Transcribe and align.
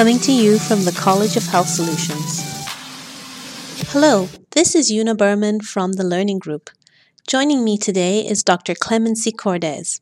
coming 0.00 0.18
to 0.18 0.32
you 0.32 0.58
from 0.58 0.86
the 0.86 0.92
College 0.92 1.36
of 1.36 1.44
Health 1.44 1.68
Solutions. 1.68 2.40
Hello, 3.92 4.30
this 4.52 4.74
is 4.74 4.90
Una 4.90 5.14
Berman 5.14 5.60
from 5.60 5.92
the 5.92 6.04
Learning 6.04 6.38
Group. 6.38 6.70
Joining 7.28 7.62
me 7.62 7.76
today 7.76 8.26
is 8.26 8.42
Dr. 8.42 8.74
Clemency 8.74 9.30
Cordes. 9.30 10.00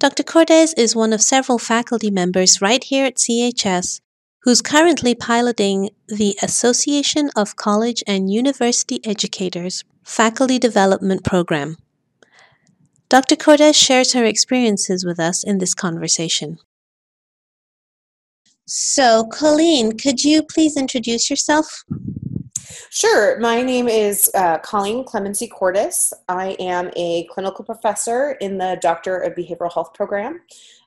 Dr. 0.00 0.24
Cordes 0.24 0.74
is 0.76 0.96
one 0.96 1.12
of 1.12 1.22
several 1.22 1.60
faculty 1.60 2.10
members 2.10 2.60
right 2.60 2.82
here 2.82 3.06
at 3.06 3.18
CHS 3.18 4.00
who's 4.42 4.60
currently 4.60 5.14
piloting 5.14 5.90
the 6.08 6.36
Association 6.42 7.30
of 7.36 7.54
College 7.54 8.02
and 8.08 8.32
University 8.32 8.98
Educators 9.04 9.84
Faculty 10.02 10.58
Development 10.58 11.22
Program. 11.22 11.76
Dr. 13.08 13.36
Cordes 13.36 13.76
shares 13.76 14.14
her 14.14 14.24
experiences 14.24 15.04
with 15.04 15.20
us 15.20 15.44
in 15.44 15.58
this 15.58 15.74
conversation. 15.74 16.58
So, 18.70 19.24
Colleen, 19.32 19.96
could 19.96 20.22
you 20.22 20.42
please 20.42 20.76
introduce 20.76 21.30
yourself? 21.30 21.84
Sure. 22.90 23.40
My 23.40 23.62
name 23.62 23.88
is 23.88 24.30
uh, 24.34 24.58
Colleen 24.58 25.04
Clemency 25.04 25.46
Cordes. 25.46 26.12
I 26.28 26.54
am 26.60 26.90
a 26.94 27.24
clinical 27.30 27.64
professor 27.64 28.32
in 28.42 28.58
the 28.58 28.78
Doctor 28.82 29.16
of 29.16 29.34
Behavioral 29.34 29.72
Health 29.72 29.94
program 29.94 30.42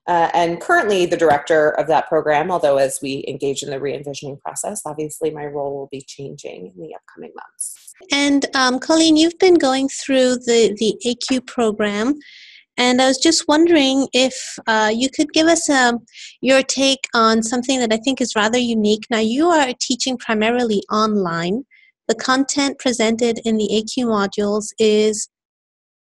uh, 0.05 0.29
and 0.35 0.61
currently 0.61 1.07
the 1.07 1.17
director 1.17 1.69
of 1.71 1.87
that 1.87 2.07
program. 2.07 2.51
Although, 2.51 2.77
as 2.77 2.99
we 3.01 3.25
engage 3.27 3.63
in 3.63 3.71
the 3.71 3.79
re 3.79 3.95
envisioning 3.95 4.37
process, 4.37 4.83
obviously 4.85 5.31
my 5.31 5.47
role 5.47 5.75
will 5.75 5.89
be 5.91 6.01
changing 6.01 6.71
in 6.75 6.83
the 6.83 6.93
upcoming 6.93 7.31
months. 7.35 7.95
And, 8.11 8.45
um, 8.55 8.77
Colleen, 8.77 9.17
you've 9.17 9.39
been 9.39 9.55
going 9.55 9.89
through 9.89 10.35
the, 10.35 10.75
the 10.77 10.99
ACUE 11.03 11.41
program. 11.41 12.19
And 12.81 12.99
I 12.99 13.07
was 13.07 13.19
just 13.19 13.47
wondering 13.47 14.07
if 14.11 14.57
uh, 14.65 14.91
you 14.91 15.07
could 15.07 15.31
give 15.33 15.45
us 15.45 15.69
um, 15.69 15.99
your 16.41 16.63
take 16.63 17.05
on 17.13 17.43
something 17.43 17.79
that 17.79 17.93
I 17.93 17.97
think 17.97 18.19
is 18.19 18.35
rather 18.35 18.57
unique. 18.57 19.03
Now, 19.11 19.19
you 19.19 19.49
are 19.49 19.71
teaching 19.79 20.17
primarily 20.17 20.81
online. 20.91 21.65
The 22.07 22.15
content 22.15 22.79
presented 22.79 23.39
in 23.45 23.57
the 23.57 23.69
ACUE 23.71 24.07
modules 24.07 24.69
is 24.79 25.29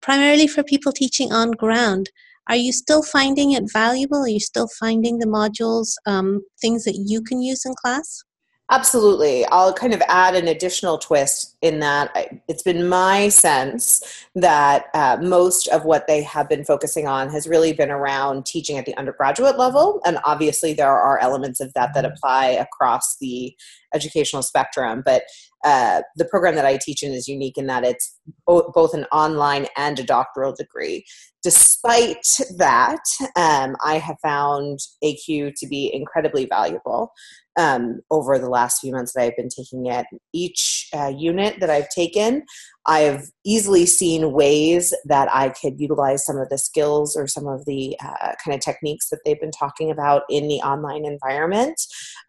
primarily 0.00 0.46
for 0.46 0.62
people 0.62 0.92
teaching 0.92 1.30
on 1.30 1.50
ground. 1.50 2.08
Are 2.48 2.56
you 2.56 2.72
still 2.72 3.02
finding 3.02 3.52
it 3.52 3.70
valuable? 3.70 4.22
Are 4.22 4.28
you 4.28 4.40
still 4.40 4.68
finding 4.80 5.18
the 5.18 5.26
modules 5.26 5.88
um, 6.06 6.40
things 6.62 6.84
that 6.84 6.96
you 7.06 7.20
can 7.20 7.42
use 7.42 7.66
in 7.66 7.74
class? 7.74 8.24
Absolutely. 8.72 9.44
I'll 9.48 9.74
kind 9.74 9.92
of 9.92 10.00
add 10.08 10.34
an 10.34 10.48
additional 10.48 10.96
twist 10.96 11.58
in 11.60 11.80
that 11.80 12.40
it's 12.48 12.62
been 12.62 12.88
my 12.88 13.28
sense 13.28 14.24
that 14.34 14.86
uh, 14.94 15.18
most 15.20 15.68
of 15.68 15.84
what 15.84 16.06
they 16.06 16.22
have 16.22 16.48
been 16.48 16.64
focusing 16.64 17.06
on 17.06 17.28
has 17.28 17.46
really 17.46 17.74
been 17.74 17.90
around 17.90 18.46
teaching 18.46 18.78
at 18.78 18.86
the 18.86 18.96
undergraduate 18.96 19.58
level. 19.58 20.00
And 20.06 20.18
obviously, 20.24 20.72
there 20.72 20.90
are 20.90 21.18
elements 21.18 21.60
of 21.60 21.74
that 21.74 21.92
that 21.92 22.06
apply 22.06 22.46
across 22.46 23.18
the 23.18 23.54
educational 23.92 24.42
spectrum. 24.42 25.02
But 25.04 25.24
uh, 25.64 26.00
the 26.16 26.24
program 26.24 26.54
that 26.54 26.64
I 26.64 26.78
teach 26.80 27.02
in 27.02 27.12
is 27.12 27.28
unique 27.28 27.58
in 27.58 27.66
that 27.66 27.84
it's 27.84 28.18
both 28.46 28.94
an 28.94 29.04
online 29.12 29.66
and 29.76 29.98
a 29.98 30.02
doctoral 30.02 30.54
degree. 30.54 31.04
Despite 31.42 32.26
that, 32.56 33.02
um, 33.36 33.76
I 33.84 33.98
have 33.98 34.16
found 34.22 34.78
ACUE 35.02 35.52
to 35.56 35.66
be 35.66 35.92
incredibly 35.92 36.46
valuable 36.46 37.12
um, 37.58 38.00
over 38.10 38.38
the 38.38 38.48
last 38.48 38.80
few 38.80 38.92
months 38.92 39.12
that 39.12 39.22
I've 39.22 39.36
been 39.36 39.48
taking 39.48 39.86
it. 39.86 40.06
Each 40.32 40.88
uh, 40.94 41.12
unit 41.14 41.60
that 41.60 41.68
I've 41.68 41.88
taken, 41.90 42.44
I've 42.86 43.30
easily 43.44 43.86
seen 43.86 44.32
ways 44.32 44.94
that 45.04 45.28
I 45.34 45.50
could 45.50 45.78
utilize 45.78 46.24
some 46.24 46.38
of 46.38 46.48
the 46.48 46.58
skills 46.58 47.16
or 47.16 47.26
some 47.26 47.46
of 47.46 47.64
the 47.66 47.96
uh, 48.02 48.32
kind 48.44 48.54
of 48.54 48.60
techniques 48.60 49.10
that 49.10 49.20
they've 49.24 49.40
been 49.40 49.50
talking 49.50 49.90
about 49.90 50.22
in 50.30 50.48
the 50.48 50.60
online 50.60 51.04
environment 51.04 51.80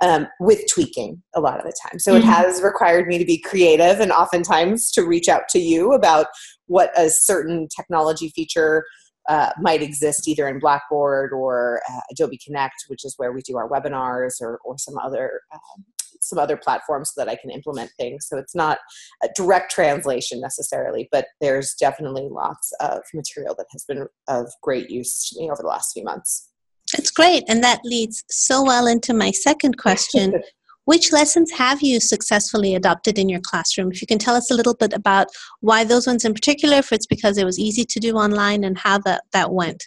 um, 0.01 0.27
with 0.39 0.61
tweaking 0.73 1.21
a 1.35 1.39
lot 1.39 1.59
of 1.59 1.65
the 1.65 1.73
time. 1.87 1.99
So 1.99 2.13
mm-hmm. 2.13 2.27
it 2.27 2.31
has 2.31 2.61
required 2.61 3.07
me 3.07 3.17
to 3.17 3.25
be 3.25 3.37
creative 3.37 3.99
and 3.99 4.11
oftentimes 4.11 4.91
to 4.91 5.03
reach 5.03 5.29
out 5.29 5.47
to 5.49 5.59
you 5.59 5.93
about 5.93 6.27
what 6.67 6.91
a 6.97 7.09
certain 7.09 7.67
technology 7.75 8.29
feature 8.29 8.83
uh, 9.29 9.51
might 9.59 9.81
exist 9.81 10.27
either 10.27 10.47
in 10.47 10.59
Blackboard 10.59 11.31
or 11.31 11.81
uh, 11.89 11.99
Adobe 12.11 12.39
Connect, 12.43 12.75
which 12.87 13.05
is 13.05 13.15
where 13.17 13.31
we 13.31 13.41
do 13.41 13.57
our 13.57 13.69
webinars, 13.69 14.41
or, 14.41 14.59
or 14.65 14.77
some 14.77 14.97
other 14.97 15.41
um, 15.53 15.85
some 16.23 16.39
other 16.39 16.57
platforms 16.57 17.11
so 17.13 17.21
that 17.21 17.29
I 17.29 17.35
can 17.35 17.51
implement 17.51 17.91
things. 17.99 18.27
So 18.27 18.37
it's 18.37 18.55
not 18.55 18.79
a 19.23 19.27
direct 19.35 19.71
translation 19.71 20.39
necessarily, 20.39 21.09
but 21.11 21.27
there's 21.41 21.73
definitely 21.79 22.27
lots 22.29 22.71
of 22.79 23.01
material 23.13 23.55
that 23.57 23.67
has 23.71 23.83
been 23.85 24.07
of 24.27 24.47
great 24.61 24.89
use 24.89 25.29
to 25.29 25.39
me 25.39 25.51
over 25.51 25.61
the 25.61 25.67
last 25.67 25.91
few 25.93 26.03
months. 26.03 26.49
That's 26.93 27.11
great, 27.11 27.43
and 27.47 27.63
that 27.63 27.81
leads 27.83 28.23
so 28.29 28.63
well 28.63 28.87
into 28.87 29.13
my 29.13 29.31
second 29.31 29.77
question. 29.77 30.41
Which 30.85 31.13
lessons 31.13 31.51
have 31.51 31.81
you 31.81 31.99
successfully 31.99 32.75
adopted 32.75 33.17
in 33.17 33.29
your 33.29 33.39
classroom? 33.39 33.91
If 33.91 34.01
you 34.01 34.07
can 34.07 34.19
tell 34.19 34.35
us 34.35 34.51
a 34.51 34.53
little 34.53 34.75
bit 34.75 34.93
about 34.93 35.27
why 35.61 35.83
those 35.83 36.07
ones 36.07 36.25
in 36.25 36.33
particular, 36.33 36.77
if 36.77 36.91
it's 36.91 37.05
because 37.05 37.37
it 37.37 37.45
was 37.45 37.57
easy 37.57 37.85
to 37.85 37.99
do 37.99 38.15
online 38.15 38.63
and 38.63 38.77
how 38.77 38.97
that, 38.99 39.23
that 39.31 39.53
went. 39.53 39.83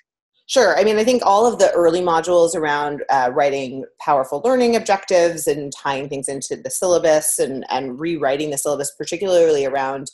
Sure. 0.48 0.78
I 0.78 0.84
mean, 0.84 0.96
I 0.96 1.02
think 1.02 1.22
all 1.26 1.44
of 1.44 1.58
the 1.58 1.72
early 1.72 2.00
modules 2.00 2.54
around 2.54 3.02
uh, 3.10 3.30
writing 3.34 3.84
powerful 4.00 4.40
learning 4.44 4.76
objectives 4.76 5.48
and 5.48 5.72
tying 5.72 6.08
things 6.08 6.28
into 6.28 6.56
the 6.56 6.70
syllabus 6.70 7.40
and, 7.40 7.66
and 7.68 7.98
rewriting 7.98 8.50
the 8.50 8.58
syllabus, 8.58 8.94
particularly 8.96 9.66
around 9.66 10.08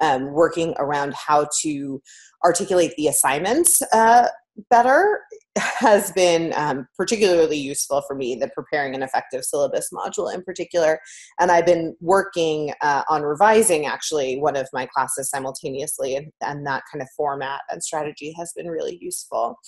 um, 0.00 0.32
working 0.32 0.74
around 0.78 1.14
how 1.14 1.48
to 1.62 2.02
articulate 2.44 2.94
the 2.96 3.08
assignments 3.08 3.80
uh, 3.92 4.28
better 4.70 5.20
has 5.56 6.12
been 6.12 6.52
um, 6.56 6.86
particularly 6.96 7.56
useful 7.56 8.02
for 8.06 8.14
me 8.14 8.34
the 8.34 8.48
preparing 8.48 8.94
an 8.94 9.02
effective 9.02 9.44
syllabus 9.44 9.90
module 9.92 10.32
in 10.32 10.42
particular 10.42 11.00
and 11.40 11.50
i've 11.50 11.66
been 11.66 11.96
working 12.00 12.72
uh, 12.80 13.02
on 13.08 13.22
revising 13.22 13.86
actually 13.86 14.38
one 14.38 14.56
of 14.56 14.68
my 14.72 14.86
classes 14.86 15.30
simultaneously 15.30 16.16
and, 16.16 16.30
and 16.42 16.66
that 16.66 16.82
kind 16.90 17.02
of 17.02 17.08
format 17.16 17.60
and 17.70 17.82
strategy 17.82 18.32
has 18.36 18.52
been 18.56 18.68
really 18.68 18.98
useful. 19.00 19.58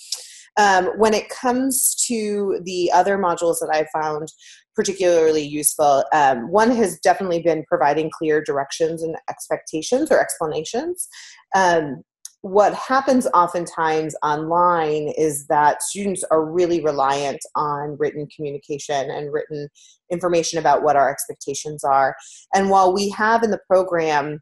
Um, 0.57 0.87
when 0.97 1.13
it 1.13 1.29
comes 1.29 1.95
to 2.07 2.59
the 2.65 2.91
other 2.91 3.17
modules 3.17 3.59
that 3.59 3.69
i 3.71 3.85
found 3.97 4.27
particularly 4.75 5.43
useful 5.43 6.03
um, 6.13 6.51
one 6.51 6.71
has 6.71 6.99
definitely 6.99 7.41
been 7.41 7.63
providing 7.69 8.09
clear 8.17 8.43
directions 8.43 9.01
and 9.01 9.15
expectations 9.29 10.11
or 10.11 10.19
explanations. 10.19 11.07
Um, 11.55 12.03
what 12.41 12.73
happens 12.73 13.27
oftentimes 13.33 14.15
online 14.23 15.13
is 15.17 15.45
that 15.47 15.83
students 15.83 16.23
are 16.31 16.43
really 16.43 16.83
reliant 16.83 17.39
on 17.55 17.95
written 17.99 18.27
communication 18.35 19.11
and 19.11 19.31
written 19.31 19.69
information 20.11 20.57
about 20.57 20.81
what 20.81 20.95
our 20.95 21.09
expectations 21.09 21.83
are. 21.83 22.15
And 22.53 22.69
while 22.69 22.93
we 22.93 23.09
have 23.09 23.43
in 23.43 23.51
the 23.51 23.59
program 23.67 24.39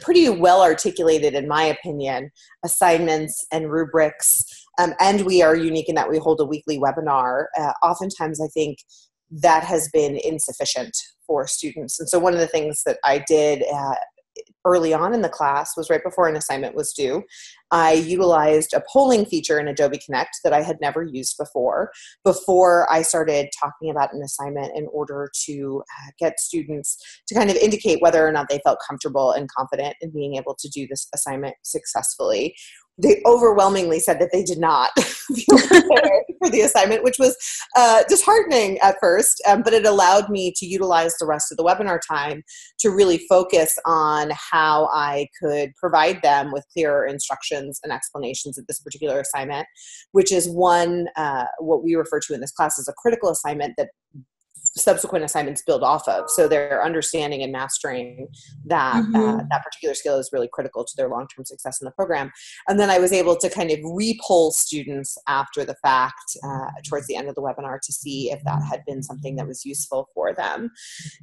pretty 0.00 0.28
well 0.28 0.62
articulated, 0.62 1.34
in 1.34 1.48
my 1.48 1.64
opinion, 1.64 2.30
assignments 2.64 3.44
and 3.52 3.70
rubrics, 3.70 4.44
um, 4.78 4.94
and 5.00 5.22
we 5.22 5.42
are 5.42 5.56
unique 5.56 5.88
in 5.88 5.94
that 5.96 6.10
we 6.10 6.18
hold 6.18 6.40
a 6.40 6.44
weekly 6.44 6.78
webinar, 6.78 7.46
uh, 7.58 7.72
oftentimes 7.82 8.40
I 8.40 8.48
think 8.48 8.78
that 9.30 9.64
has 9.64 9.88
been 9.92 10.18
insufficient 10.22 10.96
for 11.26 11.46
students. 11.46 11.98
And 11.98 12.08
so, 12.08 12.18
one 12.18 12.34
of 12.34 12.40
the 12.40 12.46
things 12.46 12.82
that 12.86 12.98
I 13.02 13.24
did 13.26 13.64
uh, 13.72 13.94
early 14.64 14.94
on 14.94 15.14
in 15.14 15.22
the 15.22 15.28
class 15.28 15.76
was 15.76 15.90
right 15.90 16.02
before 16.02 16.28
an 16.28 16.36
assignment 16.36 16.74
was 16.74 16.92
due. 16.92 17.22
I 17.70 17.92
utilized 17.94 18.72
a 18.72 18.82
polling 18.92 19.24
feature 19.24 19.58
in 19.58 19.68
Adobe 19.68 19.98
Connect 20.04 20.38
that 20.44 20.52
I 20.52 20.62
had 20.62 20.78
never 20.80 21.02
used 21.02 21.36
before, 21.38 21.90
before 22.24 22.90
I 22.92 23.02
started 23.02 23.48
talking 23.58 23.90
about 23.90 24.12
an 24.12 24.22
assignment 24.22 24.76
in 24.76 24.86
order 24.92 25.30
to 25.46 25.82
uh, 25.82 26.10
get 26.18 26.38
students 26.38 26.98
to 27.28 27.34
kind 27.34 27.50
of 27.50 27.56
indicate 27.56 28.00
whether 28.00 28.26
or 28.26 28.32
not 28.32 28.48
they 28.48 28.60
felt 28.64 28.78
comfortable 28.86 29.32
and 29.32 29.48
confident 29.50 29.96
in 30.00 30.10
being 30.10 30.36
able 30.36 30.54
to 30.58 30.68
do 30.68 30.86
this 30.88 31.08
assignment 31.14 31.54
successfully. 31.62 32.54
They 32.96 33.20
overwhelmingly 33.26 33.98
said 33.98 34.20
that 34.20 34.30
they 34.32 34.44
did 34.44 34.58
not 34.58 34.90
feel 35.00 35.58
prepared 35.58 36.24
for 36.38 36.48
the 36.48 36.60
assignment, 36.60 37.02
which 37.02 37.16
was 37.18 37.36
uh, 37.76 38.04
disheartening 38.08 38.78
at 38.78 38.96
first, 39.00 39.42
um, 39.48 39.62
but 39.62 39.72
it 39.72 39.84
allowed 39.84 40.30
me 40.30 40.52
to 40.56 40.66
utilize 40.66 41.12
the 41.18 41.26
rest 41.26 41.50
of 41.50 41.56
the 41.56 41.64
webinar 41.64 41.98
time 42.08 42.44
to 42.78 42.90
really 42.90 43.18
focus 43.28 43.76
on 43.84 44.30
how 44.34 44.88
I 44.92 45.26
could 45.42 45.74
provide 45.74 46.22
them 46.22 46.52
with 46.52 46.64
clearer 46.72 47.04
instructions 47.04 47.63
and 47.82 47.92
explanations 47.92 48.58
of 48.58 48.66
this 48.66 48.80
particular 48.80 49.20
assignment, 49.20 49.66
which 50.12 50.32
is 50.32 50.48
one, 50.48 51.06
uh, 51.16 51.44
what 51.58 51.84
we 51.84 51.94
refer 51.94 52.20
to 52.20 52.34
in 52.34 52.40
this 52.40 52.52
class 52.52 52.78
as 52.78 52.88
a 52.88 52.92
critical 52.94 53.30
assignment 53.30 53.74
that 53.78 53.90
subsequent 54.76 55.24
assignments 55.24 55.62
build 55.62 55.82
off 55.82 56.08
of. 56.08 56.28
So 56.30 56.48
their 56.48 56.82
understanding 56.82 57.42
and 57.42 57.52
mastering 57.52 58.26
that 58.64 58.96
uh, 58.96 59.02
mm-hmm. 59.02 59.16
uh, 59.16 59.42
that 59.50 59.62
particular 59.62 59.94
skill 59.94 60.18
is 60.18 60.30
really 60.32 60.48
critical 60.52 60.84
to 60.84 60.92
their 60.96 61.08
long 61.08 61.28
term 61.28 61.44
success 61.44 61.80
in 61.80 61.84
the 61.84 61.92
program. 61.92 62.32
And 62.66 62.80
then 62.80 62.90
I 62.90 62.98
was 62.98 63.12
able 63.12 63.36
to 63.36 63.50
kind 63.50 63.70
of 63.70 63.78
repoll 63.80 64.52
students 64.52 65.16
after 65.28 65.64
the 65.64 65.76
fact 65.82 66.38
uh, 66.42 66.70
towards 66.88 67.06
the 67.06 67.14
end 67.14 67.28
of 67.28 67.34
the 67.34 67.42
webinar 67.42 67.78
to 67.82 67.92
see 67.92 68.32
if 68.32 68.42
that 68.44 68.62
had 68.68 68.82
been 68.86 69.02
something 69.02 69.36
that 69.36 69.46
was 69.46 69.64
useful 69.64 70.08
for 70.14 70.24
for 70.24 70.32
them 70.34 70.70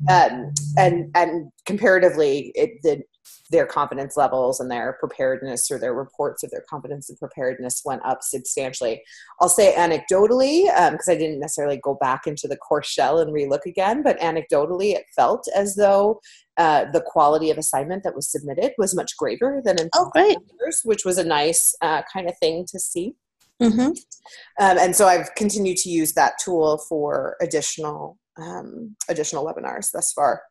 um, 0.09 0.53
and 0.77 1.11
and 1.15 1.51
comparatively 1.65 2.51
it 2.55 2.71
the 2.83 3.01
their 3.49 3.65
confidence 3.65 4.15
levels 4.15 4.59
and 4.59 4.71
their 4.71 4.97
preparedness 4.99 5.69
or 5.69 5.77
their 5.77 5.93
reports 5.93 6.43
of 6.43 6.51
their 6.51 6.63
confidence 6.69 7.09
and 7.09 7.19
preparedness 7.19 7.81
went 7.85 8.03
up 8.05 8.19
substantially. 8.21 9.01
I'll 9.39 9.49
say 9.49 9.73
anecdotally, 9.75 10.65
because 10.91 11.07
um, 11.07 11.13
I 11.13 11.17
didn't 11.17 11.39
necessarily 11.39 11.77
go 11.77 11.95
back 11.95 12.27
into 12.27 12.47
the 12.47 12.57
course 12.57 12.87
shell 12.87 13.19
and 13.19 13.33
relook 13.33 13.65
again, 13.65 14.03
but 14.03 14.19
anecdotally, 14.19 14.93
it 14.93 15.05
felt 15.15 15.47
as 15.55 15.75
though 15.75 16.21
uh, 16.57 16.85
the 16.91 17.01
quality 17.01 17.49
of 17.49 17.57
assignment 17.57 18.03
that 18.03 18.15
was 18.15 18.31
submitted 18.31 18.73
was 18.77 18.95
much 18.95 19.17
greater 19.17 19.61
than 19.63 19.79
in 19.79 19.89
oh, 19.95 20.09
great. 20.11 20.37
years, 20.59 20.81
which 20.83 21.05
was 21.05 21.17
a 21.17 21.23
nice 21.23 21.75
uh, 21.81 22.01
kind 22.11 22.29
of 22.29 22.37
thing 22.39 22.65
to 22.67 22.79
see. 22.79 23.15
Mm-hmm. 23.61 23.91
Um, 24.59 24.77
and 24.77 24.95
so 24.95 25.07
I've 25.07 25.33
continued 25.35 25.77
to 25.77 25.89
use 25.89 26.13
that 26.13 26.33
tool 26.43 26.79
for 26.89 27.35
additional 27.41 28.17
um, 28.37 28.95
additional 29.09 29.45
webinars 29.45 29.91
thus 29.91 30.11
far 30.13 30.41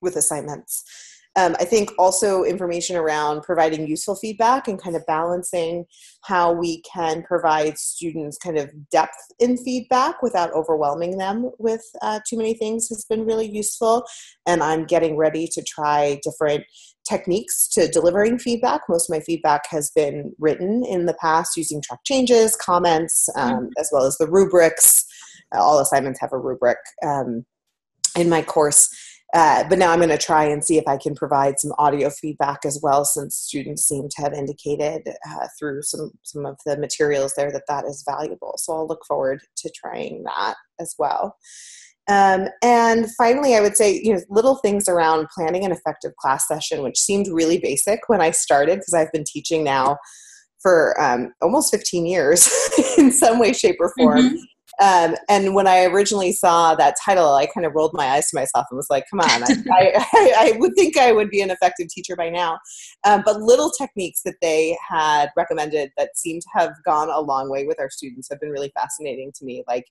with 0.00 0.16
assignments. 0.16 0.84
Um, 1.34 1.56
I 1.58 1.64
think 1.64 1.90
also 1.98 2.44
information 2.44 2.96
around 2.96 3.42
providing 3.42 3.86
useful 3.86 4.14
feedback 4.14 4.68
and 4.68 4.80
kind 4.80 4.94
of 4.94 5.06
balancing 5.06 5.86
how 6.24 6.52
we 6.52 6.82
can 6.82 7.22
provide 7.22 7.78
students 7.78 8.36
kind 8.36 8.58
of 8.58 8.70
depth 8.90 9.16
in 9.38 9.56
feedback 9.56 10.22
without 10.22 10.52
overwhelming 10.52 11.16
them 11.16 11.50
with 11.58 11.82
uh, 12.02 12.20
too 12.28 12.36
many 12.36 12.52
things 12.54 12.88
has 12.90 13.06
been 13.08 13.24
really 13.24 13.50
useful. 13.50 14.04
And 14.46 14.62
I'm 14.62 14.84
getting 14.84 15.16
ready 15.16 15.48
to 15.52 15.62
try 15.62 16.20
different 16.22 16.64
techniques 17.08 17.66
to 17.68 17.88
delivering 17.88 18.38
feedback. 18.38 18.82
Most 18.88 19.08
of 19.08 19.14
my 19.16 19.20
feedback 19.20 19.62
has 19.70 19.90
been 19.94 20.34
written 20.38 20.84
in 20.84 21.06
the 21.06 21.14
past 21.14 21.56
using 21.56 21.80
track 21.80 22.00
changes, 22.04 22.56
comments, 22.56 23.28
um, 23.36 23.52
mm-hmm. 23.52 23.66
as 23.78 23.88
well 23.90 24.04
as 24.04 24.18
the 24.18 24.28
rubrics. 24.28 25.06
all 25.52 25.78
assignments 25.78 26.20
have 26.20 26.32
a 26.32 26.38
rubric 26.38 26.78
um, 27.02 27.46
in 28.16 28.28
my 28.28 28.42
course 28.42 28.90
uh, 29.34 29.64
but 29.68 29.78
now 29.78 29.90
I'm 29.90 29.98
going 29.98 30.10
to 30.10 30.18
try 30.18 30.44
and 30.44 30.62
see 30.62 30.76
if 30.76 30.86
I 30.86 30.98
can 30.98 31.14
provide 31.14 31.58
some 31.58 31.72
audio 31.78 32.10
feedback 32.10 32.66
as 32.66 32.78
well, 32.82 33.04
since 33.04 33.36
students 33.36 33.88
seem 33.88 34.08
to 34.10 34.22
have 34.22 34.34
indicated 34.34 35.08
uh, 35.08 35.46
through 35.58 35.82
some 35.82 36.12
some 36.22 36.44
of 36.44 36.58
the 36.66 36.76
materials 36.76 37.32
there 37.34 37.50
that 37.50 37.62
that 37.68 37.86
is 37.86 38.04
valuable. 38.06 38.54
So 38.58 38.74
I'll 38.74 38.86
look 38.86 39.04
forward 39.06 39.40
to 39.56 39.70
trying 39.74 40.22
that 40.24 40.56
as 40.78 40.94
well. 40.98 41.36
Um, 42.10 42.48
and 42.62 43.06
finally, 43.16 43.54
I 43.54 43.60
would 43.60 43.76
say 43.76 44.00
you 44.02 44.12
know 44.12 44.20
little 44.28 44.56
things 44.56 44.86
around 44.86 45.28
planning 45.34 45.64
an 45.64 45.72
effective 45.72 46.14
class 46.16 46.46
session, 46.46 46.82
which 46.82 46.98
seemed 46.98 47.28
really 47.28 47.58
basic 47.58 48.00
when 48.08 48.20
I 48.20 48.32
started 48.32 48.80
because 48.80 48.94
I've 48.94 49.12
been 49.12 49.24
teaching 49.24 49.64
now 49.64 49.96
for 50.60 51.00
um, 51.00 51.32
almost 51.40 51.72
15 51.72 52.06
years 52.06 52.48
in 52.98 53.10
some 53.10 53.38
way, 53.38 53.52
shape, 53.52 53.76
or 53.80 53.92
form. 53.96 54.18
Mm-hmm. 54.18 54.36
Um, 54.80 55.16
and 55.28 55.54
when 55.54 55.66
I 55.66 55.84
originally 55.84 56.32
saw 56.32 56.74
that 56.74 56.96
title, 57.04 57.34
I 57.34 57.46
kind 57.46 57.66
of 57.66 57.74
rolled 57.74 57.92
my 57.94 58.06
eyes 58.06 58.28
to 58.30 58.36
myself 58.36 58.66
and 58.70 58.76
was 58.76 58.88
like, 58.90 59.04
come 59.10 59.20
on, 59.20 59.44
I, 59.44 60.04
I, 60.12 60.34
I 60.36 60.52
would 60.58 60.72
think 60.76 60.96
I 60.96 61.12
would 61.12 61.30
be 61.30 61.40
an 61.40 61.50
effective 61.50 61.88
teacher 61.88 62.16
by 62.16 62.30
now. 62.30 62.58
Um, 63.04 63.22
but 63.24 63.40
little 63.40 63.70
techniques 63.70 64.22
that 64.24 64.36
they 64.40 64.76
had 64.88 65.30
recommended 65.36 65.90
that 65.98 66.16
seem 66.16 66.40
to 66.40 66.46
have 66.54 66.70
gone 66.84 67.10
a 67.10 67.20
long 67.20 67.50
way 67.50 67.66
with 67.66 67.78
our 67.80 67.90
students 67.90 68.28
have 68.30 68.40
been 68.40 68.50
really 68.50 68.72
fascinating 68.74 69.32
to 69.36 69.44
me. 69.44 69.62
Like 69.68 69.84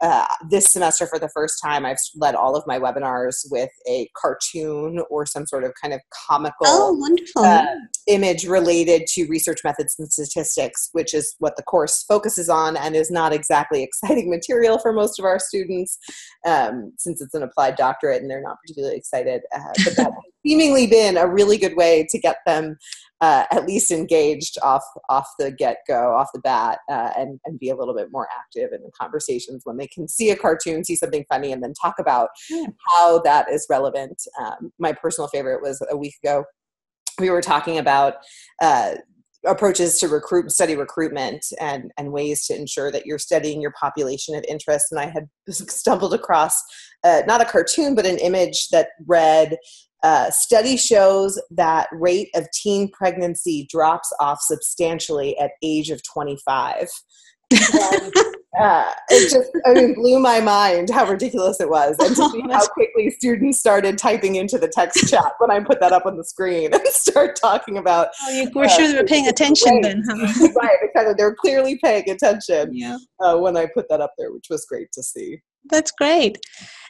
uh, 0.00 0.26
this 0.48 0.66
semester, 0.66 1.06
for 1.06 1.18
the 1.18 1.30
first 1.30 1.60
time, 1.62 1.84
I've 1.84 1.96
led 2.14 2.34
all 2.34 2.56
of 2.56 2.64
my 2.66 2.78
webinars 2.78 3.44
with 3.50 3.70
a 3.88 4.08
cartoon 4.16 5.02
or 5.10 5.26
some 5.26 5.46
sort 5.46 5.64
of 5.64 5.72
kind 5.80 5.92
of 5.94 6.00
comical 6.28 6.66
oh, 6.66 6.92
wonderful. 6.92 7.42
Uh, 7.42 7.66
image 8.06 8.46
related 8.46 9.06
to 9.06 9.26
research 9.26 9.60
methods 9.64 9.96
and 9.98 10.10
statistics, 10.12 10.88
which 10.92 11.12
is 11.12 11.34
what 11.38 11.56
the 11.56 11.62
course 11.62 12.04
focuses 12.04 12.48
on 12.48 12.76
and 12.76 12.94
is 12.94 13.10
not 13.10 13.32
exactly 13.32 13.82
exciting 13.82 14.11
exciting 14.12 14.30
material 14.30 14.78
for 14.78 14.92
most 14.92 15.18
of 15.18 15.24
our 15.24 15.38
students 15.38 15.98
um, 16.46 16.92
since 16.98 17.20
it's 17.20 17.34
an 17.34 17.42
applied 17.42 17.76
doctorate 17.76 18.20
and 18.20 18.30
they're 18.30 18.42
not 18.42 18.58
particularly 18.60 18.96
excited. 18.96 19.42
Uh, 19.54 19.72
but 19.84 19.96
that's 19.96 20.16
seemingly 20.46 20.86
been 20.86 21.16
a 21.16 21.26
really 21.26 21.56
good 21.56 21.76
way 21.76 22.06
to 22.10 22.18
get 22.18 22.38
them 22.46 22.76
uh, 23.20 23.44
at 23.50 23.66
least 23.66 23.90
engaged 23.90 24.58
off 24.62 24.84
off 25.08 25.28
the 25.38 25.52
get 25.52 25.78
go, 25.86 26.14
off 26.14 26.28
the 26.34 26.40
bat, 26.40 26.80
uh, 26.90 27.10
and 27.16 27.38
and 27.44 27.58
be 27.60 27.70
a 27.70 27.76
little 27.76 27.94
bit 27.94 28.08
more 28.10 28.26
active 28.36 28.72
in 28.72 28.82
the 28.82 28.90
conversations 29.00 29.62
when 29.64 29.76
they 29.76 29.86
can 29.86 30.08
see 30.08 30.30
a 30.30 30.36
cartoon, 30.36 30.84
see 30.84 30.96
something 30.96 31.24
funny, 31.28 31.52
and 31.52 31.62
then 31.62 31.72
talk 31.80 31.94
about 32.00 32.30
how 32.88 33.20
that 33.20 33.48
is 33.48 33.64
relevant. 33.70 34.20
Um, 34.40 34.72
my 34.80 34.92
personal 34.92 35.28
favorite 35.28 35.62
was 35.62 35.80
a 35.88 35.96
week 35.96 36.14
ago 36.22 36.44
we 37.18 37.30
were 37.30 37.42
talking 37.42 37.78
about 37.78 38.14
uh, 38.60 38.94
approaches 39.46 39.98
to 39.98 40.08
recruit 40.08 40.50
study 40.50 40.76
recruitment 40.76 41.44
and 41.60 41.90
and 41.96 42.12
ways 42.12 42.46
to 42.46 42.56
ensure 42.56 42.90
that 42.92 43.06
you're 43.06 43.18
studying 43.18 43.60
your 43.60 43.72
population 43.78 44.34
of 44.34 44.44
interest. 44.48 44.86
And 44.90 45.00
i 45.00 45.06
had 45.06 45.28
stumbled 45.48 46.14
across 46.14 46.60
uh, 47.04 47.22
not 47.26 47.40
a 47.40 47.44
cartoon 47.44 47.94
but 47.94 48.06
an 48.06 48.18
image 48.18 48.68
that 48.68 48.88
read 49.06 49.56
uh, 50.02 50.30
study 50.30 50.76
shows 50.76 51.40
that 51.50 51.88
rate 51.92 52.28
of 52.34 52.48
teen 52.50 52.90
pregnancy 52.90 53.68
drops 53.70 54.12
off 54.18 54.40
substantially 54.40 55.38
at 55.38 55.52
age 55.62 55.90
of 55.90 56.02
25 56.02 56.88
and, 57.52 58.12
uh, 58.58 58.92
it 59.08 59.30
just 59.30 59.50
I 59.64 59.72
mean, 59.72 59.94
blew 59.94 60.18
my 60.18 60.40
mind 60.40 60.90
how 60.90 61.06
ridiculous 61.06 61.58
it 61.60 61.70
was, 61.70 61.96
and 61.98 62.14
to 62.14 62.28
see 62.28 62.42
how 62.50 62.66
quickly 62.66 63.10
students 63.10 63.58
started 63.58 63.96
typing 63.96 64.34
into 64.34 64.58
the 64.58 64.68
text 64.68 65.08
chat 65.08 65.32
when 65.38 65.50
I 65.50 65.60
put 65.60 65.80
that 65.80 65.92
up 65.92 66.04
on 66.04 66.18
the 66.18 66.24
screen 66.24 66.72
and 66.74 66.82
start 66.86 67.36
talking 67.36 67.78
about. 67.78 68.08
Oh, 68.22 68.30
you 68.30 68.50
were 68.54 68.64
uh, 68.64 68.68
sure 68.68 68.88
they 68.88 68.98
were 68.98 69.04
paying 69.04 69.28
attention 69.28 69.80
then, 69.80 70.02
huh? 70.06 70.16
right, 70.62 70.76
exactly. 70.82 71.14
They 71.16 71.24
were 71.24 71.34
clearly 71.34 71.78
paying 71.82 72.10
attention 72.10 72.74
yeah. 72.74 72.98
uh, 73.20 73.38
when 73.38 73.56
I 73.56 73.66
put 73.66 73.88
that 73.88 74.02
up 74.02 74.12
there, 74.18 74.32
which 74.32 74.46
was 74.50 74.66
great 74.66 74.92
to 74.92 75.02
see. 75.02 75.40
That's 75.70 75.92
great. 75.92 76.38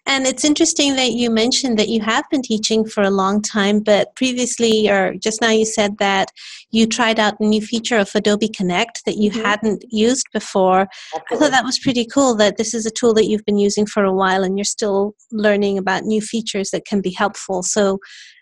And 0.06 0.26
it's 0.26 0.44
interesting 0.44 0.96
that 0.96 1.12
you 1.12 1.30
mentioned 1.30 1.78
that 1.78 1.88
you 1.88 2.00
have 2.00 2.24
been 2.30 2.42
teaching 2.42 2.84
for 2.84 3.02
a 3.02 3.10
long 3.10 3.40
time, 3.40 3.80
but 3.80 4.14
previously, 4.16 4.90
or 4.90 5.14
just 5.14 5.40
now, 5.40 5.50
you 5.50 5.64
said 5.64 5.98
that 5.98 6.30
you 6.72 6.86
tried 6.86 7.20
out 7.20 7.38
a 7.38 7.44
new 7.44 7.60
feature 7.60 7.98
of 7.98 8.10
Adobe 8.14 8.48
Connect 8.48 9.04
that 9.06 9.16
you 9.16 9.30
mm-hmm. 9.30 9.42
hadn't 9.42 9.84
used 9.90 10.26
before. 10.32 10.88
Absolutely. 11.14 11.24
I 11.30 11.38
thought 11.38 11.50
that 11.52 11.64
was 11.64 11.78
pretty 11.78 12.04
cool 12.04 12.34
that 12.36 12.56
this 12.56 12.74
is 12.74 12.84
a 12.84 12.90
tool 12.90 13.14
that 13.14 13.26
you've 13.26 13.44
been 13.44 13.58
using 13.58 13.86
for 13.86 14.04
a 14.04 14.12
while 14.12 14.42
and 14.42 14.58
you're 14.58 14.64
still 14.64 15.14
learning 15.30 15.78
about 15.78 16.04
new 16.04 16.20
features 16.20 16.70
that 16.70 16.84
can 16.84 17.00
be 17.00 17.12
helpful. 17.12 17.62
So 17.62 17.98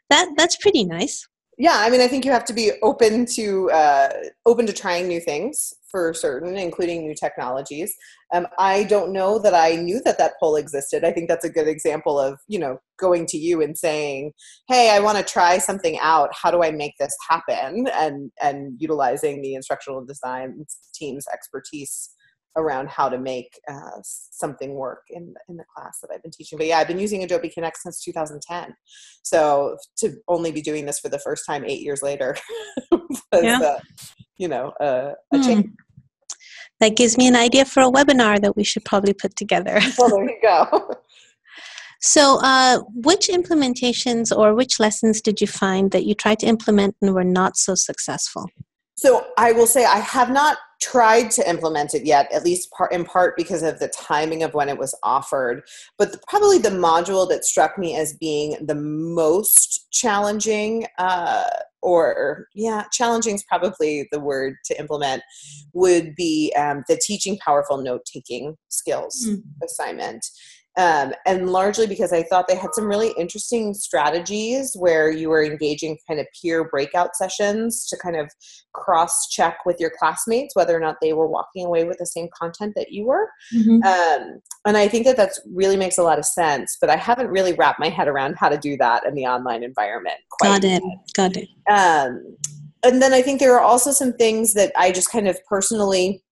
that 0.09 0.31
that's 0.37 0.57
pretty 0.57 0.85
nice 0.85 1.27
yeah 1.61 1.77
i 1.81 1.91
mean 1.91 2.01
i 2.01 2.09
think 2.09 2.25
you 2.25 2.33
have 2.33 2.45
to 2.45 2.55
be 2.55 2.73
open 2.83 3.27
to 3.27 3.71
uh, 3.71 4.09
open 4.47 4.67
to 4.67 4.73
trying 4.73 5.07
new 5.07 5.21
things 5.21 5.75
for 5.91 6.15
certain 6.15 6.57
including 6.57 7.03
new 7.03 7.15
technologies. 7.15 7.95
Um, 8.33 8.47
i 8.59 8.85
don't 8.85 9.13
know 9.13 9.39
that 9.39 9.55
i 9.55 9.77
knew 9.77 10.01
that 10.05 10.19
that 10.19 10.35
poll 10.41 10.57
existed. 10.57 11.05
I 11.05 11.13
think 11.13 11.29
that's 11.29 11.45
a 11.45 11.51
good 11.51 11.69
example 11.69 12.19
of 12.19 12.39
you 12.49 12.59
know 12.59 12.79
going 12.99 13.27
to 13.27 13.37
you 13.37 13.61
and 13.63 13.77
saying 13.77 14.33
hey 14.69 14.91
i 14.91 15.01
want 15.01 15.19
to 15.19 15.33
try 15.33 15.59
something 15.59 15.99
out. 16.01 16.31
How 16.33 16.51
do 16.51 16.63
i 16.63 16.71
make 16.71 16.95
this 16.99 17.15
happen? 17.29 17.87
and 17.95 18.31
and 18.41 18.77
utilizing 18.81 19.43
the 19.43 19.55
instructional 19.55 20.05
design 20.05 20.65
team's 20.95 21.27
expertise 21.33 22.11
around 22.57 22.89
how 22.89 23.09
to 23.09 23.19
make 23.19 23.59
uh, 23.69 24.01
something 24.03 24.75
work 24.75 25.03
in 25.11 25.35
in 25.49 25.57
the 25.57 25.65
class 25.75 26.01
that 26.01 26.11
I've 26.13 26.23
been 26.23 26.33
teaching. 26.33 26.59
But 26.59 26.67
yeah, 26.67 26.79
I've 26.79 26.89
been 26.89 26.99
using 26.99 27.23
Adobe 27.23 27.49
Connect 27.49 27.77
since 27.79 28.03
2010. 28.03 28.75
So 29.23 29.77
to 29.99 30.15
only 30.29 30.53
be 30.53 30.63
doing 30.63 30.87
this 30.87 30.99
for 30.99 31.09
the 31.09 31.19
first 31.19 31.45
time 31.47 31.65
eight 31.65 31.81
years 31.81 32.03
later 32.03 32.37
was, 32.91 33.23
yeah. 33.43 33.59
uh, 33.59 33.79
you 34.37 34.49
know, 34.49 34.71
uh, 34.81 35.15
a 35.33 35.37
hmm. 35.37 35.43
change. 35.43 35.67
That 36.81 36.97
gives 36.97 37.19
me 37.19 37.29
an 37.29 37.37
idea 37.37 37.67
for 37.67 37.83
a 37.83 37.91
webinar 37.91 38.41
that 38.41 38.57
we 38.57 38.65
should 38.65 38.85
probably 38.87 39.13
put 39.13 39.37
together. 39.37 39.81
well, 39.99 40.09
there 40.09 40.25
you 40.25 40.39
go. 40.43 40.97
So, 42.03 42.39
uh, 42.43 42.81
which 42.95 43.29
implementations 43.29 44.35
or 44.35 44.55
which 44.55 44.81
lessons 44.81 45.21
did 45.21 45.43
you 45.43 45.47
find 45.47 45.91
that 45.91 46.07
you 46.07 46.15
tried 46.15 46.39
to 46.39 46.47
implement 46.47 46.97
and 47.03 47.15
were 47.15 47.25
not 47.25 47.59
so 47.59 47.75
successful? 47.75 48.47
So, 48.97 49.27
I 49.37 49.53
will 49.53 49.67
say 49.67 49.85
I 49.85 49.99
have 49.99 50.31
not 50.31 50.57
tried 50.81 51.31
to 51.31 51.49
implement 51.49 51.95
it 51.95 52.07
yet, 52.07 52.33
at 52.33 52.45
least 52.45 52.71
part, 52.73 52.93
in 52.93 53.05
part 53.05 53.37
because 53.37 53.63
of 53.63 53.79
the 53.79 53.89
timing 53.89 54.43
of 54.43 54.55
when 54.55 54.69
it 54.69 54.79
was 54.79 54.95
offered. 55.03 55.63
But 55.99 56.13
the, 56.13 56.21
probably 56.27 56.59
the 56.59 56.71
module 56.71 57.29
that 57.29 57.45
struck 57.45 57.79
me 57.79 57.97
as 57.97 58.15
being 58.15 58.57
the 58.67 58.75
most 58.75 59.89
challenging, 59.93 60.87
uh, 60.99 61.45
or 61.83 62.47
yeah, 62.55 62.85
challenging 62.93 63.35
is 63.35 63.45
probably 63.45 64.09
the 64.11 64.21
word 64.21 64.55
to 64.67 64.79
implement, 64.79 65.23
would 65.73 66.15
be 66.15 66.53
um, 66.57 66.85
the 66.89 66.97
teaching 66.97 67.39
powerful 67.39 67.79
note 67.79 68.03
taking 68.05 68.57
skills 68.69 69.27
mm. 69.29 69.43
assignment. 69.63 70.25
Um, 70.77 71.13
and 71.27 71.51
largely 71.51 71.87
because 71.87 72.13
I 72.13 72.23
thought 72.23 72.47
they 72.47 72.55
had 72.55 72.71
some 72.75 72.87
really 72.87 73.13
interesting 73.19 73.75
strategies 73.75 74.73
where 74.79 75.11
you 75.11 75.29
were 75.29 75.45
engaging 75.45 75.99
kind 76.07 76.21
of 76.21 76.27
peer 76.41 76.69
breakout 76.69 77.17
sessions 77.17 77.87
to 77.89 77.97
kind 77.97 78.17
of 78.17 78.31
cross 78.73 79.29
check 79.29 79.59
with 79.67 79.81
your 79.81 79.91
classmates 79.99 80.55
whether 80.55 80.77
or 80.77 80.81
not 80.81 80.97
they 81.03 81.13
were 81.13 81.27
walking 81.27 81.67
away 81.67 81.85
with 81.85 81.99
the 81.99 82.07
same 82.07 82.29
content 82.39 82.75
that 82.77 82.93
you 82.93 83.05
were. 83.05 83.29
Mm-hmm. 83.53 83.83
Um, 83.83 84.41
and 84.65 84.77
I 84.77 84.87
think 84.87 85.07
that 85.07 85.17
that 85.17 85.33
really 85.53 85.77
makes 85.77 85.99
a 85.99 86.05
lot 86.05 86.21
of 86.21 86.25
sense, 86.25 86.79
but 86.81 86.89
I 86.89 86.97
haven't 86.97 87.29
really 87.29 87.53
wrapped 87.55 87.81
my 87.81 87.89
head 87.89 88.07
around 88.07 88.37
how 88.39 88.49
to 88.49 88.57
do 88.57 88.77
that 88.77 89.05
in 89.05 89.15
the 89.15 89.27
online 89.27 89.65
environment. 89.65 90.17
Got 90.41 90.65
it. 90.65 90.83
Yet. 90.85 91.13
Got 91.15 91.37
it. 91.37 91.49
Um, 91.69 92.37
and 92.85 93.03
then 93.03 93.13
I 93.13 93.23
think 93.23 93.41
there 93.41 93.55
are 93.57 93.61
also 93.61 93.91
some 93.91 94.13
things 94.13 94.55
that 94.55 94.73
I 94.77 94.93
just 94.93 95.11
kind 95.11 95.29
of 95.29 95.37
personally 95.49 96.23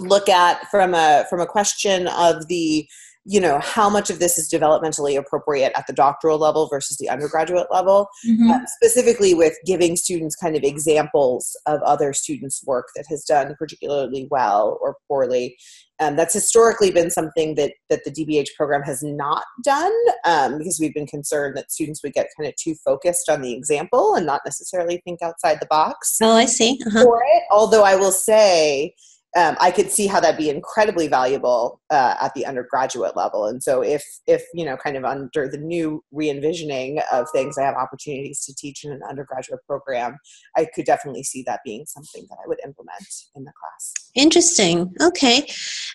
look 0.00 0.28
at 0.28 0.66
from 0.70 0.94
a 0.94 1.24
from 1.28 1.40
a 1.40 1.46
question 1.46 2.08
of 2.08 2.48
the 2.48 2.86
you 3.24 3.40
know 3.40 3.60
how 3.60 3.88
much 3.88 4.10
of 4.10 4.18
this 4.18 4.36
is 4.38 4.50
developmentally 4.50 5.16
appropriate 5.16 5.72
at 5.76 5.86
the 5.86 5.92
doctoral 5.92 6.38
level 6.38 6.68
versus 6.68 6.96
the 6.98 7.08
undergraduate 7.08 7.68
level 7.70 8.08
mm-hmm. 8.26 8.50
uh, 8.50 8.58
specifically 8.66 9.34
with 9.34 9.54
giving 9.64 9.96
students 9.96 10.34
kind 10.34 10.56
of 10.56 10.62
examples 10.64 11.56
of 11.66 11.80
other 11.82 12.12
students 12.12 12.62
work 12.66 12.88
that 12.96 13.04
has 13.08 13.24
done 13.24 13.54
particularly 13.58 14.26
well 14.30 14.78
or 14.80 14.96
poorly 15.08 15.56
um, 16.00 16.16
that's 16.16 16.34
historically 16.34 16.90
been 16.90 17.10
something 17.10 17.54
that 17.54 17.74
that 17.88 18.04
the 18.04 18.10
DBH 18.10 18.48
program 18.56 18.82
has 18.82 19.02
not 19.02 19.44
done 19.62 19.92
um, 20.24 20.58
because 20.58 20.78
we've 20.80 20.94
been 20.94 21.06
concerned 21.06 21.56
that 21.56 21.70
students 21.70 22.02
would 22.02 22.12
get 22.12 22.28
kind 22.36 22.48
of 22.48 22.56
too 22.56 22.74
focused 22.84 23.28
on 23.28 23.40
the 23.40 23.54
example 23.54 24.14
and 24.14 24.26
not 24.26 24.40
necessarily 24.44 25.00
think 25.04 25.22
outside 25.22 25.60
the 25.60 25.66
box. 25.66 26.18
Oh, 26.20 26.32
I 26.32 26.46
see. 26.46 26.80
Uh-huh. 26.86 27.04
For 27.04 27.22
it, 27.24 27.42
although 27.50 27.84
I 27.84 27.94
will 27.94 28.10
say 28.10 28.94
um, 29.36 29.56
I 29.60 29.70
could 29.70 29.90
see 29.90 30.06
how 30.06 30.20
that'd 30.20 30.36
be 30.36 30.50
incredibly 30.50 31.08
valuable 31.08 31.80
uh, 31.90 32.16
at 32.20 32.34
the 32.34 32.44
undergraduate 32.44 33.16
level. 33.16 33.46
And 33.46 33.62
so, 33.62 33.82
if 33.82 34.04
if 34.26 34.44
you 34.52 34.64
know, 34.64 34.76
kind 34.76 34.96
of 34.96 35.04
under 35.04 35.48
the 35.48 35.58
new 35.58 36.04
re-envisioning 36.12 37.00
of 37.10 37.26
things, 37.32 37.56
I 37.56 37.62
have 37.62 37.74
opportunities 37.74 38.44
to 38.44 38.54
teach 38.54 38.84
in 38.84 38.92
an 38.92 39.00
undergraduate 39.08 39.60
program. 39.66 40.18
I 40.56 40.66
could 40.74 40.84
definitely 40.84 41.22
see 41.22 41.42
that 41.46 41.60
being 41.64 41.86
something 41.86 42.26
that 42.28 42.36
I 42.44 42.48
would 42.48 42.58
implement 42.64 42.92
in 43.34 43.44
the 43.44 43.52
class. 43.58 43.92
Interesting. 44.14 44.92
Okay, 45.00 45.46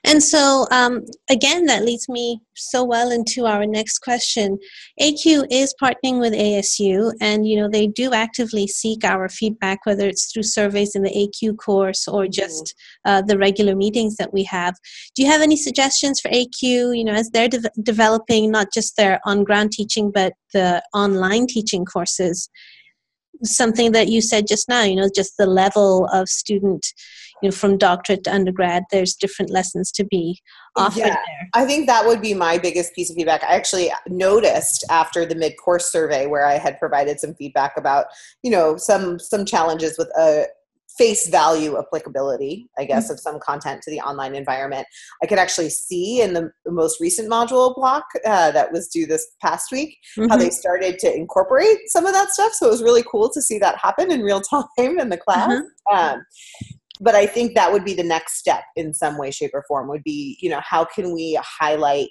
and 0.03 0.23
so 0.23 0.65
um, 0.71 1.05
again, 1.29 1.65
that 1.65 1.83
leads 1.83 2.09
me 2.09 2.41
so 2.55 2.83
well 2.83 3.11
into 3.11 3.45
our 3.45 3.67
next 3.67 3.99
question. 3.99 4.57
ACUE 4.99 5.45
is 5.51 5.75
partnering 5.79 6.19
with 6.19 6.33
ASU, 6.33 7.13
and 7.21 7.47
you 7.47 7.55
know 7.59 7.69
they 7.69 7.85
do 7.85 8.13
actively 8.13 8.65
seek 8.65 9.03
our 9.03 9.29
feedback, 9.29 9.85
whether 9.85 10.07
it's 10.07 10.31
through 10.31 10.43
surveys 10.43 10.95
in 10.95 11.03
the 11.03 11.15
ACUE 11.15 11.55
course 11.55 12.07
or 12.07 12.23
mm-hmm. 12.23 12.31
just 12.31 12.73
the 13.27 13.37
regular 13.37 13.75
meetings 13.75 14.15
that 14.17 14.33
we 14.33 14.43
have. 14.43 14.75
Do 15.15 15.23
you 15.23 15.29
have 15.29 15.41
any 15.41 15.55
suggestions 15.55 16.19
for 16.19 16.29
ACUE, 16.29 16.93
you 16.93 17.03
know, 17.03 17.13
as 17.13 17.29
they're 17.29 17.49
de- 17.49 17.71
developing 17.83 18.51
not 18.51 18.67
just 18.73 18.97
their 18.97 19.19
on-ground 19.25 19.71
teaching, 19.71 20.11
but 20.11 20.33
the 20.53 20.81
online 20.93 21.47
teaching 21.47 21.85
courses? 21.85 22.49
Something 23.43 23.91
that 23.91 24.07
you 24.07 24.21
said 24.21 24.47
just 24.47 24.67
now, 24.67 24.81
you 24.81 24.95
know, 24.95 25.09
just 25.13 25.37
the 25.37 25.45
level 25.45 26.07
of 26.11 26.27
student, 26.27 26.87
you 27.43 27.49
know, 27.49 27.55
from 27.55 27.77
doctorate 27.77 28.23
to 28.23 28.33
undergrad, 28.33 28.83
there's 28.89 29.13
different 29.13 29.51
lessons 29.51 29.91
to 29.91 30.03
be 30.03 30.41
offered 30.75 30.97
yeah, 30.97 31.09
there. 31.09 31.49
I 31.53 31.65
think 31.65 31.85
that 31.85 32.07
would 32.07 32.19
be 32.19 32.33
my 32.33 32.57
biggest 32.57 32.95
piece 32.95 33.11
of 33.11 33.15
feedback. 33.15 33.43
I 33.43 33.53
actually 33.53 33.91
noticed 34.07 34.83
after 34.89 35.23
the 35.23 35.35
mid-course 35.35 35.91
survey 35.91 36.25
where 36.25 36.47
I 36.47 36.57
had 36.57 36.79
provided 36.79 37.19
some 37.19 37.35
feedback 37.35 37.77
about, 37.77 38.07
you 38.41 38.49
know, 38.49 38.75
some 38.75 39.19
some 39.19 39.45
challenges 39.45 39.99
with 39.99 40.09
a 40.17 40.47
face 40.97 41.29
value 41.29 41.77
applicability, 41.77 42.69
I 42.77 42.85
guess, 42.85 43.05
mm-hmm. 43.05 43.13
of 43.13 43.19
some 43.19 43.39
content 43.39 43.81
to 43.83 43.91
the 43.91 43.99
online 44.01 44.35
environment. 44.35 44.87
I 45.23 45.27
could 45.27 45.39
actually 45.39 45.69
see 45.69 46.21
in 46.21 46.33
the 46.33 46.51
most 46.65 46.99
recent 46.99 47.29
module 47.29 47.75
block 47.75 48.05
uh, 48.25 48.51
that 48.51 48.71
was 48.71 48.87
due 48.87 49.05
this 49.05 49.27
past 49.41 49.71
week 49.71 49.97
mm-hmm. 50.17 50.29
how 50.29 50.37
they 50.37 50.49
started 50.49 50.99
to 50.99 51.15
incorporate 51.15 51.77
some 51.87 52.05
of 52.05 52.13
that 52.13 52.29
stuff. 52.29 52.53
So 52.53 52.67
it 52.67 52.71
was 52.71 52.83
really 52.83 53.03
cool 53.09 53.31
to 53.31 53.41
see 53.41 53.59
that 53.59 53.77
happen 53.77 54.11
in 54.11 54.21
real 54.21 54.41
time 54.77 54.99
in 54.99 55.09
the 55.09 55.17
class. 55.17 55.51
Mm-hmm. 55.51 55.95
Um, 55.95 56.25
but 56.99 57.13
I 57.13 57.27
think 57.27 57.53
that 57.53 57.71
would 57.71 57.85
be 57.85 57.93
the 57.93 58.03
next 58.03 58.39
step 58.39 58.63
in 58.75 58.93
some 58.93 59.19
way, 59.19 59.29
shape, 59.29 59.51
or 59.53 59.63
form. 59.67 59.87
Would 59.89 60.03
be, 60.03 60.37
you 60.41 60.49
know, 60.49 60.61
how 60.63 60.83
can 60.83 61.13
we 61.13 61.39
highlight 61.43 62.09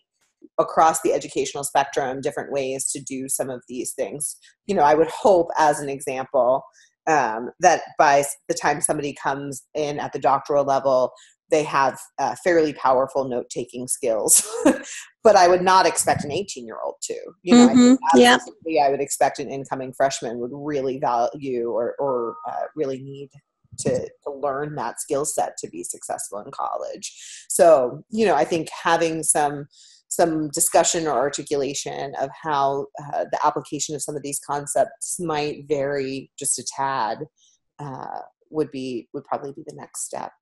across 0.58 1.00
the 1.02 1.12
educational 1.12 1.64
spectrum 1.64 2.20
different 2.20 2.52
ways 2.52 2.90
to 2.90 3.00
do 3.00 3.28
some 3.28 3.50
of 3.50 3.62
these 3.68 3.92
things 3.94 4.36
you 4.66 4.74
know 4.74 4.82
i 4.82 4.94
would 4.94 5.08
hope 5.08 5.48
as 5.58 5.80
an 5.80 5.88
example 5.88 6.62
um, 7.06 7.50
that 7.60 7.82
by 7.98 8.24
the 8.48 8.54
time 8.54 8.80
somebody 8.80 9.14
comes 9.14 9.64
in 9.74 9.98
at 9.98 10.12
the 10.12 10.18
doctoral 10.18 10.64
level, 10.64 11.12
they 11.50 11.62
have 11.62 11.98
uh, 12.18 12.34
fairly 12.42 12.72
powerful 12.72 13.28
note 13.28 13.48
taking 13.50 13.86
skills. 13.86 14.46
but 15.22 15.36
I 15.36 15.48
would 15.48 15.62
not 15.62 15.86
expect 15.86 16.24
an 16.24 16.32
18 16.32 16.66
year 16.66 16.78
old 16.84 16.96
to. 17.02 17.18
You 17.42 17.54
know, 17.54 17.68
mm-hmm. 17.68 18.18
yeah. 18.18 18.38
I 18.84 18.90
would 18.90 19.00
expect 19.00 19.38
an 19.38 19.50
incoming 19.50 19.92
freshman 19.92 20.38
would 20.38 20.50
really 20.52 20.98
value 20.98 21.70
or, 21.70 21.94
or 21.98 22.36
uh, 22.48 22.64
really 22.74 23.00
need 23.00 23.30
to, 23.80 23.90
to 23.90 24.30
learn 24.30 24.74
that 24.76 25.00
skill 25.00 25.24
set 25.24 25.56
to 25.58 25.68
be 25.68 25.84
successful 25.84 26.40
in 26.40 26.50
college. 26.50 27.12
So, 27.48 28.02
you 28.10 28.26
know, 28.26 28.34
I 28.34 28.44
think 28.44 28.68
having 28.70 29.22
some 29.22 29.66
some 30.16 30.48
discussion 30.48 31.06
or 31.06 31.12
articulation 31.12 32.14
of 32.20 32.30
how 32.42 32.86
uh, 33.02 33.24
the 33.30 33.38
application 33.44 33.94
of 33.94 34.02
some 34.02 34.16
of 34.16 34.22
these 34.22 34.40
concepts 34.40 35.20
might 35.20 35.66
vary 35.68 36.30
just 36.38 36.58
a 36.58 36.64
tad 36.64 37.18
uh, 37.78 38.20
would 38.50 38.70
be 38.70 39.08
would 39.12 39.24
probably 39.24 39.52
be 39.52 39.62
the 39.66 39.76
next 39.76 40.04
step. 40.04 40.32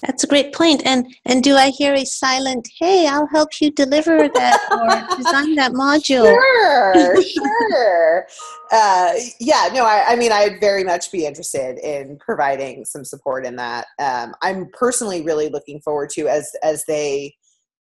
That's 0.00 0.24
a 0.24 0.26
great 0.26 0.52
point 0.54 0.82
and 0.86 1.06
and 1.26 1.42
do 1.44 1.54
i 1.54 1.68
hear 1.68 1.92
a 1.92 2.04
silent 2.04 2.66
hey 2.80 3.06
i'll 3.06 3.26
help 3.26 3.50
you 3.60 3.70
deliver 3.70 4.28
that 4.28 4.58
or 4.72 5.16
design 5.16 5.54
that 5.56 5.72
module 5.72 6.24
sure 6.24 7.22
sure. 7.22 8.26
Uh, 8.72 9.12
yeah 9.38 9.68
no 9.72 9.84
I, 9.84 10.04
I, 10.08 10.16
mean 10.16 10.32
i'd 10.32 10.60
very 10.60 10.82
much 10.82 11.12
be 11.12 11.26
interested 11.26 11.78
in 11.78 12.16
providing 12.18 12.84
some 12.84 13.04
support 13.04 13.44
in 13.44 13.54
that. 13.56 13.86
Um, 13.98 14.34
i'm 14.42 14.70
personally 14.72 15.22
really 15.22 15.50
looking 15.50 15.80
forward 15.82 16.08
to 16.14 16.26
as 16.26 16.50
as 16.64 16.84
they 16.88 17.34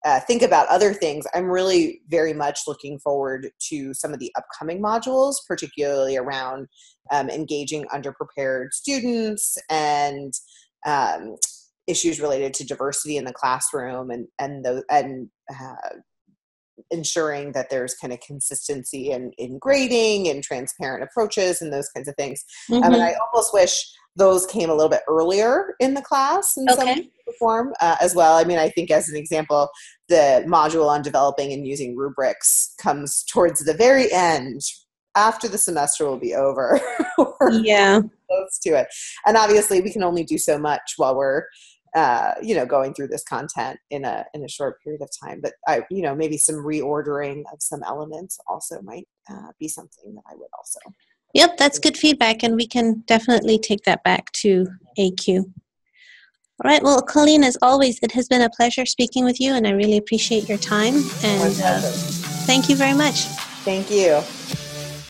uh, 0.05 0.19
think 0.21 0.41
about 0.41 0.67
other 0.67 0.93
things, 0.93 1.25
I'm 1.33 1.45
really 1.45 2.01
very 2.07 2.33
much 2.33 2.61
looking 2.67 2.99
forward 2.99 3.49
to 3.69 3.93
some 3.93 4.13
of 4.13 4.19
the 4.19 4.33
upcoming 4.35 4.81
modules, 4.81 5.35
particularly 5.47 6.17
around 6.17 6.67
um, 7.11 7.29
engaging 7.29 7.85
underprepared 7.93 8.71
students 8.71 9.57
and 9.69 10.33
um, 10.85 11.35
issues 11.87 12.19
related 12.19 12.53
to 12.55 12.65
diversity 12.65 13.17
in 13.17 13.25
the 13.25 13.33
classroom 13.33 14.09
and 14.09 14.27
and 14.39 14.65
the, 14.65 14.83
and 14.89 15.29
uh, 15.51 15.97
ensuring 16.89 17.51
that 17.51 17.69
there's 17.69 17.93
kind 17.93 18.11
of 18.11 18.19
consistency 18.21 19.11
in, 19.11 19.31
in 19.37 19.59
grading 19.59 20.27
and 20.27 20.43
transparent 20.43 21.03
approaches 21.03 21.61
and 21.61 21.71
those 21.71 21.89
kinds 21.89 22.07
of 22.07 22.15
things. 22.15 22.43
Mm-hmm. 22.69 22.83
Um, 22.83 22.93
and 22.93 23.03
I 23.03 23.13
almost 23.13 23.53
wish 23.53 23.85
those 24.15 24.45
came 24.45 24.69
a 24.69 24.73
little 24.73 24.89
bit 24.89 25.01
earlier 25.07 25.75
in 25.79 25.93
the 25.93 26.01
class 26.01 26.57
in 26.57 26.69
okay. 26.69 26.95
some 26.95 27.09
form 27.39 27.73
uh, 27.79 27.95
as 28.01 28.13
well. 28.13 28.37
I 28.37 28.43
mean, 28.43 28.57
I 28.57 28.69
think 28.69 28.91
as 28.91 29.09
an 29.09 29.15
example, 29.15 29.69
the 30.09 30.43
module 30.47 30.87
on 30.87 31.01
developing 31.01 31.53
and 31.53 31.65
using 31.65 31.95
rubrics 31.95 32.73
comes 32.77 33.23
towards 33.23 33.63
the 33.63 33.73
very 33.73 34.11
end 34.11 34.61
after 35.15 35.47
the 35.47 35.57
semester 35.57 36.05
will 36.05 36.19
be 36.19 36.33
over. 36.33 36.79
yeah. 37.51 38.01
Close 38.27 38.59
to 38.63 38.69
it. 38.71 38.87
And 39.25 39.37
obviously 39.37 39.81
we 39.81 39.91
can 39.91 40.03
only 40.03 40.23
do 40.23 40.37
so 40.37 40.57
much 40.57 40.93
while 40.97 41.15
we're 41.15 41.43
uh, 41.93 42.33
you 42.41 42.55
know 42.55 42.65
going 42.65 42.93
through 42.93 43.09
this 43.09 43.23
content 43.23 43.77
in 43.89 44.05
a 44.05 44.25
in 44.33 44.45
a 44.45 44.47
short 44.47 44.81
period 44.81 45.01
of 45.01 45.09
time 45.21 45.41
but 45.43 45.51
i 45.67 45.81
you 45.91 46.01
know 46.01 46.15
maybe 46.15 46.37
some 46.37 46.55
reordering 46.55 47.43
of 47.51 47.57
some 47.59 47.83
elements 47.83 48.39
also 48.47 48.81
might 48.81 49.07
uh, 49.29 49.49
be 49.59 49.67
something 49.67 50.15
that 50.15 50.23
i 50.31 50.33
would 50.33 50.47
also 50.57 50.79
Yep, 51.33 51.57
that's 51.57 51.79
good 51.79 51.97
feedback, 51.97 52.43
and 52.43 52.55
we 52.55 52.67
can 52.67 53.03
definitely 53.07 53.57
take 53.57 53.83
that 53.83 54.03
back 54.03 54.31
to 54.33 54.67
ACUE. 54.97 55.45
All 56.63 56.69
right, 56.69 56.83
well, 56.83 57.01
Colleen, 57.01 57.43
as 57.43 57.57
always, 57.61 57.97
it 58.03 58.11
has 58.11 58.27
been 58.27 58.41
a 58.41 58.49
pleasure 58.49 58.85
speaking 58.85 59.23
with 59.23 59.39
you, 59.39 59.53
and 59.53 59.65
I 59.65 59.71
really 59.71 59.97
appreciate 59.97 60.47
your 60.47 60.59
time. 60.59 60.95
And 61.23 61.59
uh, 61.63 61.81
thank 62.45 62.69
you 62.69 62.75
very 62.75 62.93
much. 62.93 63.25
Thank 63.63 63.89
you. 63.89 64.21